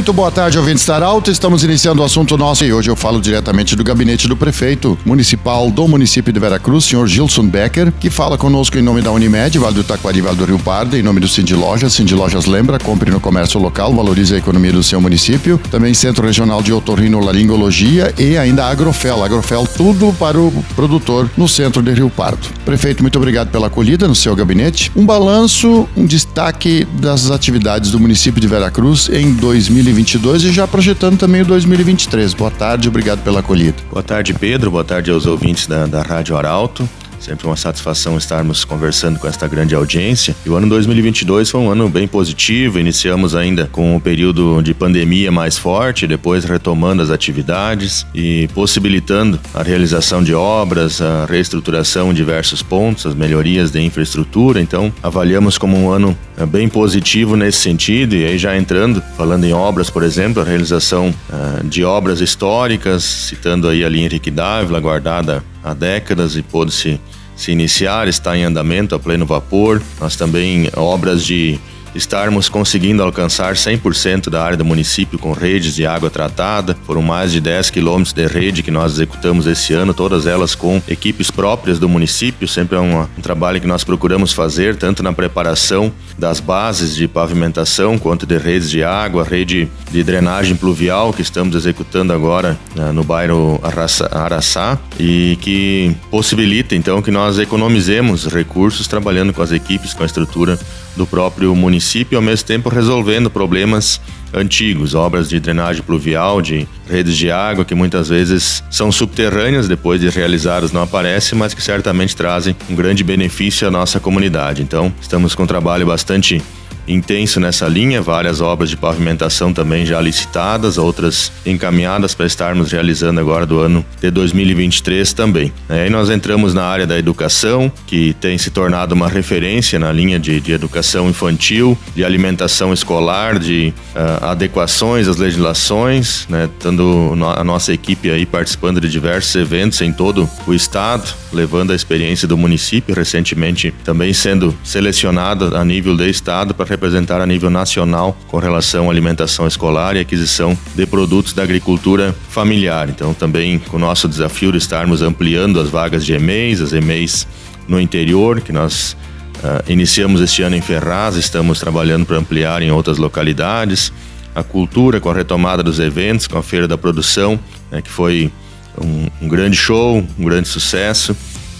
[0.00, 1.30] Muito boa tarde, ouvintes da Alto.
[1.30, 5.70] Estamos iniciando o assunto nosso e hoje eu falo diretamente do gabinete do prefeito municipal
[5.70, 9.74] do município de Veracruz, senhor Gilson Becker, que fala conosco em nome da Unimed, Vale
[9.74, 11.92] do Taquari, Vale do Rio Pardo, em nome do Cindy Lojas.
[11.92, 15.60] Cindy Lojas lembra, compre no comércio local, valorize a economia do seu município.
[15.70, 19.22] Também Centro Regional de Otorrinolaringologia e ainda Agrofel.
[19.22, 22.48] Agrofel, tudo para o produtor no centro de Rio Pardo.
[22.64, 24.90] Prefeito, muito obrigado pela acolhida no seu gabinete.
[24.96, 30.68] Um balanço, um destaque das atividades do município de Veracruz em 2020 2022 e já
[30.68, 32.34] projetando também o 2023.
[32.34, 33.76] Boa tarde, obrigado pela acolhida.
[33.90, 34.70] Boa tarde, Pedro.
[34.70, 36.88] Boa tarde aos ouvintes da, da Rádio Arauto.
[37.18, 40.34] Sempre uma satisfação estarmos conversando com esta grande audiência.
[40.44, 42.78] E o ano 2022 foi um ano bem positivo.
[42.78, 49.38] Iniciamos ainda com um período de pandemia mais forte, depois retomando as atividades e possibilitando
[49.52, 54.60] a realização de obras, a reestruturação em diversos pontos, as melhorias de infraestrutura.
[54.60, 58.14] Então, avaliamos como um ano eh, bem positivo nesse sentido.
[58.14, 63.02] E aí, já entrando, falando em obras, por exemplo, a realização uh, de obras históricas,
[63.02, 67.00] citando aí a linha Henrique Dávila, guardada há décadas e pôde se,
[67.48, 69.82] iniciar, está em andamento a pleno vapor.
[70.00, 71.58] Nós também obras de
[71.94, 76.76] estarmos conseguindo alcançar 100% da área do município com redes de água tratada.
[76.84, 80.80] Foram mais de 10 quilômetros de rede que nós executamos esse ano, todas elas com
[80.88, 82.46] equipes próprias do município.
[82.46, 87.08] Sempre é um, um trabalho que nós procuramos fazer, tanto na preparação das bases de
[87.08, 92.92] pavimentação quanto de redes de água, rede de drenagem pluvial que estamos executando agora né,
[92.92, 99.94] no bairro Araçá e que possibilita então que nós economizemos recursos trabalhando com as equipes,
[99.94, 100.58] com a estrutura
[100.96, 101.79] do próprio município,
[102.16, 104.00] ao mesmo tempo resolvendo problemas
[104.32, 110.00] antigos, obras de drenagem pluvial, de redes de água que muitas vezes são subterrâneas, depois
[110.00, 114.62] de realizadas não aparecem, mas que certamente trazem um grande benefício à nossa comunidade.
[114.62, 116.42] Então, estamos com um trabalho bastante
[116.90, 123.20] intenso nessa linha, várias obras de pavimentação também já licitadas, outras encaminhadas para estarmos realizando
[123.20, 125.52] agora do ano de 2023 também.
[125.68, 130.18] Aí nós entramos na área da educação, que tem se tornado uma referência na linha
[130.18, 137.44] de, de educação infantil, de alimentação escolar, de uh, adequações às legislações, né, tendo a
[137.44, 142.36] nossa equipe aí participando de diversos eventos em todo o estado, levando a experiência do
[142.36, 148.38] município, recentemente também sendo selecionada a nível de estado para representar a nível nacional com
[148.38, 152.88] relação à alimentação escolar e aquisição de produtos da agricultura familiar.
[152.88, 157.28] Então, também com o nosso desafio de estarmos ampliando as vagas de EMEIs, as EMEIs
[157.68, 158.96] no interior, que nós
[159.36, 163.92] uh, iniciamos este ano em Ferraz, estamos trabalhando para ampliar em outras localidades.
[164.34, 167.38] A cultura com a retomada dos eventos, com a Feira da Produção,
[167.70, 168.32] né, que foi
[168.80, 171.14] um, um grande show, um grande sucesso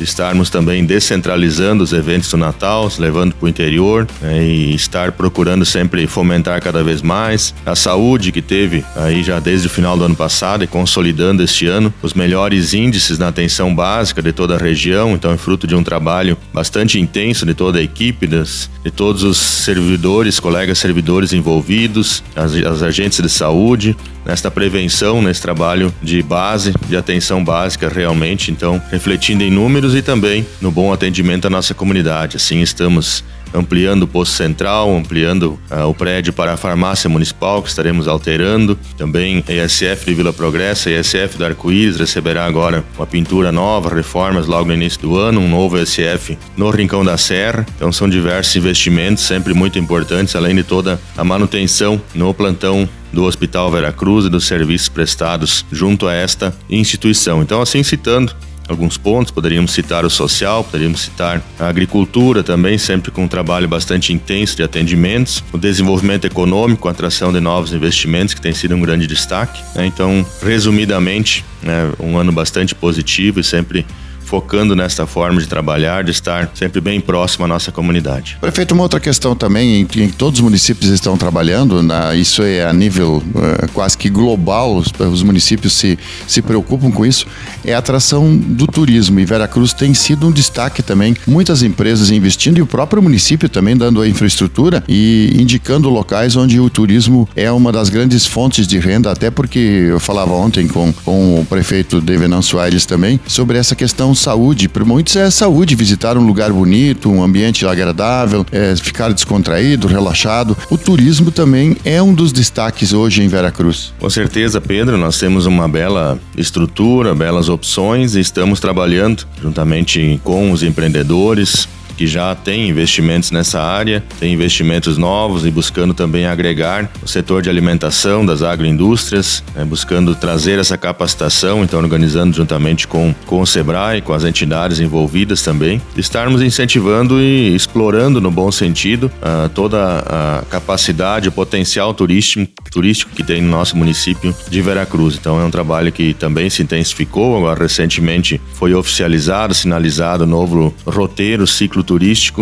[0.00, 5.64] estarmos também descentralizando os eventos do Natal, levando para o interior né, e estar procurando
[5.64, 10.04] sempre fomentar cada vez mais a saúde que teve aí já desde o final do
[10.04, 14.58] ano passado e consolidando este ano os melhores índices na atenção básica de toda a
[14.58, 18.90] região, então é fruto de um trabalho bastante intenso de toda a equipe, das, de
[18.90, 25.92] todos os servidores, colegas servidores envolvidos, as, as agentes de saúde, nesta prevenção, nesse trabalho
[26.02, 31.46] de base, de atenção básica realmente, então refletindo em números e também no bom atendimento
[31.46, 32.36] à nossa comunidade.
[32.36, 37.68] Assim estamos ampliando o posto central, ampliando uh, o prédio para a farmácia municipal, que
[37.68, 38.78] estaremos alterando.
[38.96, 44.66] Também ESF de Vila Progresso, ESF do Arco-Íris receberá agora uma pintura nova, reformas logo
[44.66, 47.66] no início do ano, um novo ESF no Rincão da Serra.
[47.76, 53.24] Então são diversos investimentos, sempre muito importantes, além de toda a manutenção no plantão do
[53.24, 57.42] Hospital Veracruz e dos serviços prestados junto a esta instituição.
[57.42, 58.34] Então, assim citando
[58.72, 63.68] alguns pontos, poderíamos citar o social, poderíamos citar a agricultura também, sempre com um trabalho
[63.68, 68.74] bastante intenso de atendimentos, o desenvolvimento econômico, a atração de novos investimentos, que tem sido
[68.74, 69.62] um grande destaque.
[69.74, 69.86] Né?
[69.86, 73.86] Então, resumidamente, né, um ano bastante positivo e sempre
[74.32, 78.38] focando nesta forma de trabalhar, de estar sempre bem próximo à nossa comunidade.
[78.40, 82.64] Prefeito, uma outra questão também em que todos os municípios estão trabalhando, na, isso é
[82.64, 87.26] a nível uh, quase que global, os, os, municípios se, se preocupam com isso,
[87.62, 89.20] é a atração do turismo.
[89.20, 93.76] E Veracruz tem sido um destaque também, muitas empresas investindo e o próprio município também
[93.76, 98.78] dando a infraestrutura e indicando locais onde o turismo é uma das grandes fontes de
[98.78, 99.58] renda, até porque
[99.90, 104.68] eu falava ontem com, com o prefeito de Venâncio Aires também sobre essa questão saúde.
[104.68, 110.56] Para muitos é saúde, visitar um lugar bonito, um ambiente agradável, é, ficar descontraído, relaxado.
[110.70, 113.92] O turismo também é um dos destaques hoje em Veracruz.
[113.98, 120.52] Com certeza, Pedro, nós temos uma bela estrutura, belas opções e estamos trabalhando juntamente com
[120.52, 121.68] os empreendedores,
[122.02, 127.42] que já tem investimentos nessa área, tem investimentos novos e buscando também agregar o setor
[127.42, 133.46] de alimentação das agroindústrias, né, buscando trazer essa capacitação, então organizando juntamente com, com o
[133.46, 140.00] SEBRAE, com as entidades envolvidas também, estarmos incentivando e explorando no bom sentido uh, toda
[140.00, 145.14] a capacidade, o potencial turístico, turístico que tem no nosso município de Veracruz.
[145.14, 150.74] Então é um trabalho que também se intensificou, agora recentemente foi oficializado, sinalizado o novo
[150.84, 151.91] roteiro, ciclo turístico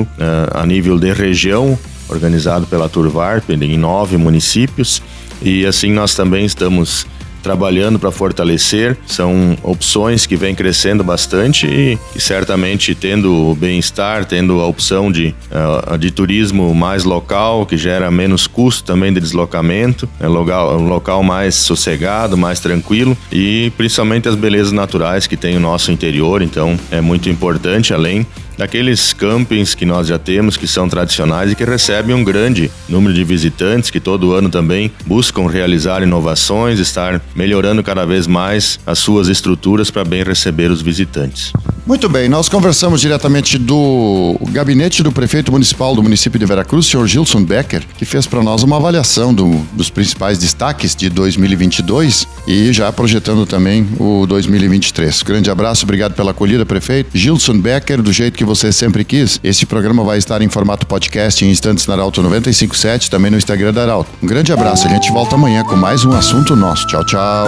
[0.00, 0.06] uh,
[0.52, 5.02] a nível de região, organizado pela Turvarp em nove municípios.
[5.43, 7.06] E assim nós também estamos
[7.43, 8.97] trabalhando para fortalecer.
[9.06, 15.11] São opções que vêm crescendo bastante e, e certamente tendo o bem-estar, tendo a opção
[15.11, 20.79] de, uh, de turismo mais local, que gera menos custo também de deslocamento, é local,
[20.79, 25.91] um local mais sossegado, mais tranquilo e principalmente as belezas naturais que tem o nosso
[25.91, 26.43] interior.
[26.43, 28.26] Então é muito importante, além
[28.61, 33.15] daqueles campings que nós já temos, que são tradicionais e que recebem um grande número
[33.15, 38.99] de visitantes, que todo ano também buscam realizar inovações, estar melhorando cada vez mais as
[38.99, 41.55] suas estruturas para bem receber os visitantes.
[41.87, 47.07] Muito bem, nós conversamos diretamente do gabinete do prefeito municipal do município de Veracruz, senhor
[47.09, 52.73] Gilson Becker, que fez para nós uma avaliação do, dos principais destaques de 2022 e
[52.75, 55.23] já projetando também o 2023.
[55.23, 57.11] Grande abraço, obrigado pela acolhida, prefeito.
[57.15, 59.38] Gilson Becker, do jeito que você sempre quis.
[59.44, 63.73] Este programa vai estar em formato podcast em instantes na Arauto 957, também no Instagram
[63.73, 64.11] da Arauto.
[64.20, 66.85] Um grande abraço, a gente volta amanhã com mais um assunto nosso.
[66.88, 67.47] Tchau, tchau.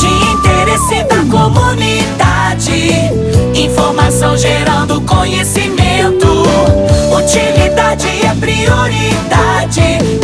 [0.00, 2.92] De interesse da comunidade,
[3.54, 6.26] informação gerando conhecimento.
[7.14, 10.15] Utilidade é prioridade